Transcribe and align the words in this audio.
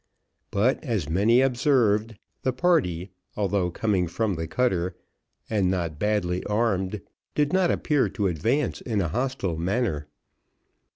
But, 0.49 0.83
as 0.83 1.07
many 1.07 1.41
observed, 1.41 2.15
the 2.41 2.51
party, 2.51 3.11
although 3.37 3.69
coming 3.69 4.07
from 4.07 4.33
the 4.33 4.47
cutter, 4.47 4.95
and 5.47 5.69
not 5.69 5.99
badly 5.99 6.43
armed, 6.45 7.01
did 7.35 7.53
not 7.53 7.69
appear 7.69 8.09
to 8.09 8.25
advance 8.25 8.81
in 8.81 8.99
a 8.99 9.09
hostile 9.09 9.57
manner. 9.57 10.07